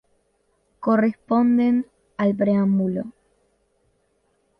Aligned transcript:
Corresponden 0.79 1.85
al 2.17 2.35
preámbulo. 2.35 3.05